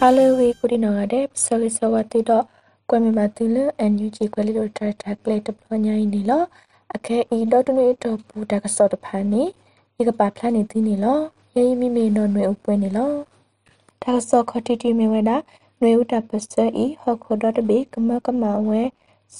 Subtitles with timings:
[0.00, 2.44] ဟာလိုဝေကိုဒီနော်တဲ့ဆလဆဝတိတော့
[2.90, 6.42] ကွမ်မမတူလအန်ယူဂျီကွယ်လီတော့တာတာကလေတပညာင်းနေလော
[6.94, 9.42] အခဲဤတော့တနွေတော့ပူတကစောတဖာနေ
[9.96, 11.18] ဒီကပါဖလာနေသည်နေလော
[11.54, 13.12] ယေယီမိမေနော်နွေဥပွဲနေလော
[14.02, 15.30] တကစောခတိတီမေဝဒ
[15.80, 18.82] နွေဥတပစဤဟခုဒတဘေကမကမဝဲ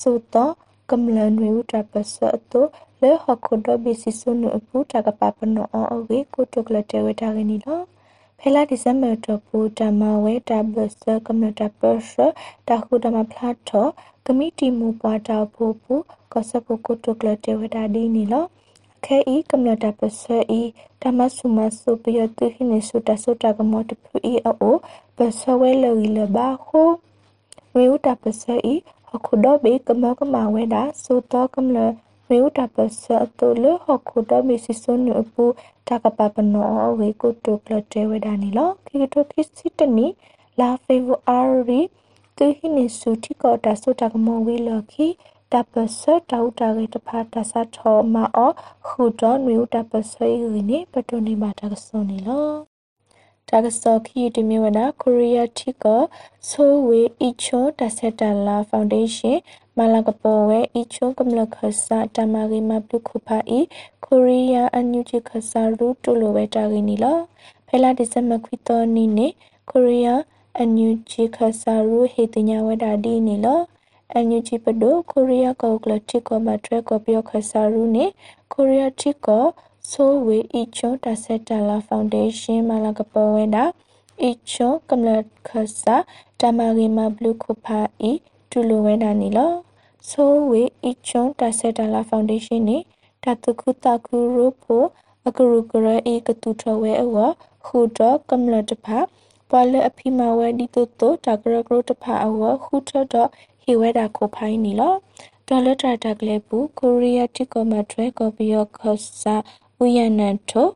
[0.00, 0.52] ဆိုတော့
[0.90, 2.14] ကမလနွေဥတပစ
[2.52, 2.68] တော့
[3.00, 7.80] လေဟခုဒဘီစီဆုနုပူတကပပနောအဝေကိုတုကလတဲဝတာကနီလော
[8.40, 12.12] ဖဲလာဒီဇမ်ဘာတပူတမဝဲတဘစကမတပစ
[12.68, 13.90] တခုတမဖလာတော့
[14.26, 15.94] ကမိတီမူပွားတာဖို့ပူ
[16.32, 18.44] ကစပုကုတုကလတေဝတာဒီနီလော
[19.04, 20.22] ခဲဤကမတပစ
[20.58, 20.60] ဤ
[21.02, 24.76] တမဆုမဆုပယတုဟိနေဆုတဆုတကမောတဖူဤအို
[25.16, 26.88] ပစဝဲလောီလဘာခို
[27.74, 28.74] ဝေဥတပစဤ
[29.14, 31.78] အခုတော့ဘေကမကမဝဲတာသုတောကမလ
[32.28, 33.04] ဝေဥတပစ
[33.38, 35.44] တုလဟခုတော့မီစီဆွန်နပူ
[35.88, 40.06] တကပပနောဝေကုတုကလတေဝဒာနီလောခိကတုခိစီတနီ
[40.60, 41.80] လာဖေဗအာရီ
[42.36, 45.06] သူဟိနေစုတိကောတာဆုတကမောဝေလခိ
[45.52, 48.52] တပစတောက်တာကေတဖာတဆတ်ထောမအော
[48.86, 52.48] ခုတော့နွေတပစယီနေပတုန်နေမှာတကစုံနေလော
[53.48, 56.02] တာကစောခီတမီဝနာကိုရီးယားတီကော
[56.48, 59.40] ဆိုဝေအီချိုတဆက်တလာဖောင်ဒေးရှင်း
[59.78, 63.60] မလာကပေါ်ဝဲအီချိုကမလခဆာတမဂိမပလုခုဖာအီ
[64.04, 67.18] ကိုရီးယားအန်ယူဂျီခဆာရူတူလိုဝဲတာဂိနီလော
[67.66, 69.28] ဖဲလာဒီဇမခွီတော်နီနေ
[69.70, 70.22] ကိုရီးယား
[70.56, 73.60] အန်ယူဂျီခဆာရူဟေတညာဝဲတာဒီနီလော
[74.12, 78.04] အန်ယူဂျီပဒိုကိုရီးယားကောကလတိကောမထရကောပြောခဆာရူနေ
[78.52, 79.44] ကိုရီးယားတိကော
[79.90, 83.64] ဆိုဝေအီချိုတဆက်တလာဖောင်ဒေးရှင်းမလာကပေါ်ဝဲတာ
[84.22, 85.10] အီချိုကမလ
[85.48, 85.96] ခဆာ
[86.40, 88.12] တမဂိမဘလူခုဖာအီ
[88.50, 89.65] တူလိုဝဲတာနီလော
[90.10, 92.78] ဆိုဝေအီချိုတဆက်တလာဖောင်ဒေးရှင်းနေ
[93.24, 94.84] တတခုတခုရိုဖို
[95.26, 97.16] အကရုကရအေကတူထဝဲအဝ
[97.66, 98.98] ခုတော့ကမလတဖာ
[99.50, 103.28] ပွာလအဖိမဝဲဒီတိုတိုတကရကရတဖာအဝခုထတော့
[103.62, 104.94] ဟီဝဲတာကိုဖိုင်းနီလော
[105.48, 108.80] ဒေါ်လာတာတကလေးပူကိုရီးယားတိကောမထွဲကောပီယောခ
[109.22, 109.36] ဆာ
[109.82, 110.68] ဥယနန်ထို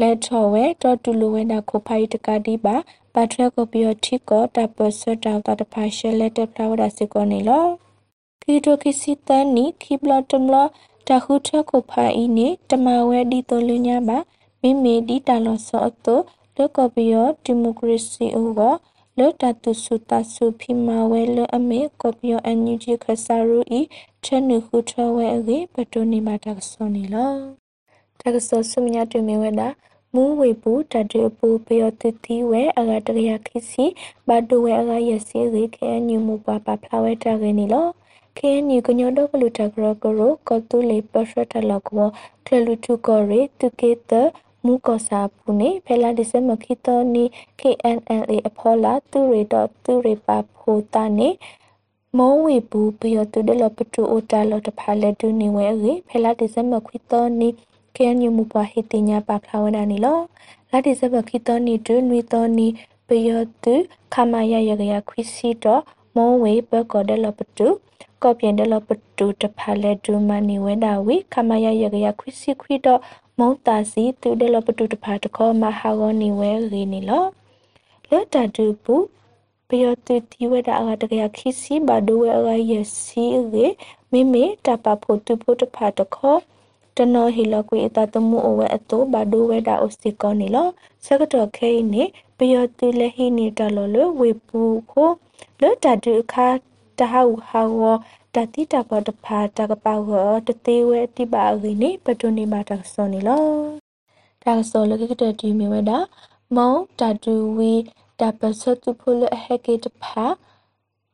[0.00, 2.76] လက်ထော်ဝဲတော်တူလိုဝဲနာခိုဖိုင်တကတိပါ
[3.14, 7.66] ပါထရကိုပီယောတိကောတပဆွတ်တောက်တဖာရှဲလက်တဖလာဝဒါစကောနေလော
[8.48, 10.56] ခီတိုခီစီတန်နီခီဘလတမလ
[11.08, 14.18] တခုထကိုဖိုင်ဤနေတမဝဲဒီတိုလညာပါ
[14.60, 16.16] မိမေဒီတလောဆောအတု
[16.56, 18.60] လောကပီယောဒီမိုကရေစီအိုက
[19.18, 23.80] လောတတုစုတဆုဖိမဝဲလအမေကောပီယောအန်ယူဂျီခဆာရူဤ
[24.24, 27.32] ချနုခုထဝဲအေပတိုနီမာတကဆောနီလော
[28.20, 29.68] တကဆောဆုမညာတွင်မဝဲတာ
[30.14, 33.84] မူဝေပူတတေပူပယောတတိဝဲအဂတရခိစီ
[34.26, 37.86] ဘတ်တဝဲအဂယစီရေခဲညူမူပါပါဖလာဝဲတာကေနီလော
[38.38, 42.08] ခဲညူကညောတော့ကလူတကရကရောကတူလေပရှထလကော
[42.46, 44.12] ကလလူတုကောရေတုကေတ
[44.64, 47.24] မူကောစာပူနေဖဲလာဒီစမခိတနီ
[47.60, 51.28] KNLA အဖောလာသူရေတော့သူရေပါဖိုတာနေ
[52.18, 57.48] မောဝေဘူးဘယောတုဒလပတူအိုတာလတဖာလက်တူနေဝဲရေဖဲလာဒီစမခွီတော်နီ
[57.96, 60.18] ကေညမူပွားဟေတင်ညာပါဖလာဝနာနီလော
[60.70, 62.68] လာဒီစမခိတော်နီတူနွေတော်နီ
[63.08, 63.74] ဘယောတု
[64.14, 65.82] ခမယရရရခွီစီတော့
[66.16, 67.68] မောဝေဘကောဒလပတူ
[68.22, 68.88] ကောပြင်းဒလပ
[69.18, 73.00] တူတဖာလက်တူမနီဝဲတာဝီခမယရရရခွီစီခွီတော့
[73.38, 77.24] မုံတာစီတူဒလပတူတဖာတခောမဟာဂောနီဝဲရေနီလော
[78.10, 78.94] လက်တတူပူ
[79.68, 83.66] ပယောတူတီဝဒအကတကရခိစီဘဒဝဲအကယစီရေ
[84.12, 86.36] မေမေတပဖို့တူဖို့တဖာတခော
[86.96, 90.68] တနောဟီလကွေအတတမှုအဝဲအတောဘဒဝဲဒါအိုစီကောနီလော
[91.04, 92.02] စကတော်ခဲနေ
[92.38, 94.60] ပယောတူလဟိနေတလောလဝေပူ
[94.90, 95.10] ခို
[95.62, 96.48] လောတတူခါ
[96.98, 97.82] တဟဝဟာဝ
[98.34, 103.44] တတိတပတဖာတကပောက်တသေးဝဲတိပါအင်းနေပတုန်နေမှာတဆောနီလော
[104.42, 105.98] တကဆောလကကတတီမီဝဲတာ
[106.56, 107.72] မောတတူဝီ
[108.20, 110.24] တပစတုဖုလဟကေတဖာ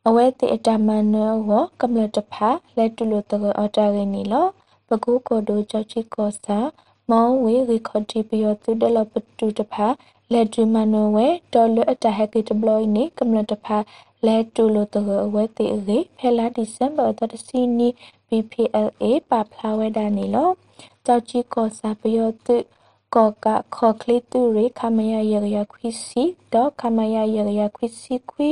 [0.07, 1.51] အဝဲတိအတမနောဝ
[1.81, 4.47] ကမ္လတဖာလက်တူလိုတကအတာရင်းနီလော
[4.89, 6.59] ပကူကိုဒိုချချီကောစာ
[7.11, 9.87] မောဝေရီခတိပယောတုဒလပတူတဖာ
[10.33, 13.79] လက်တူမနောဝဲတော်လအတဟကေတဘလိုနီကမ္လတဖာ
[14.27, 17.89] လက်တူလိုတကအဝဲတိအေဖဲလာဒီဇမ်ဘာတတစီနီ
[18.29, 20.51] BPLA ပါဖလာဝဲဒါနီလော
[21.07, 22.57] ကြောက်ချီကောစာပယောတု
[23.15, 23.47] ကောက
[23.77, 28.49] ခေါကလီတူရေခမယရရခွီစီတော့ခမယရရခွီစီခွီ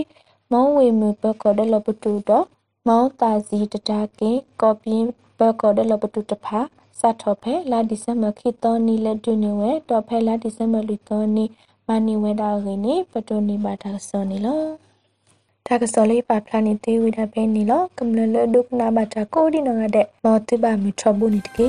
[0.52, 2.46] မောဝေမူဘကောဒလပတူတော့
[2.88, 4.31] မောတာစီတတာကေ
[4.61, 5.08] ကောပင်း
[5.38, 6.61] ဘကောဒလပတူတဖာ
[6.99, 11.44] စတ်ထော်ဖဲလာဒီဇမ်ဘာခိတောနီလက်တူနေဝဲတော့ဖဲလာဒီဇမ်ဘာလူတောနီ
[11.88, 14.89] မနီဝဲတာရင်းနေပတိုနီပါတာစောနီလော
[15.66, 21.68] တာကစောလေးပါဖလာနေသေးဝိဒါပဲနီလောကမ္လလဒုကနာဘာတာကိုဒီနငါတဲ့မောတိပါမီထဘူးနီတကေ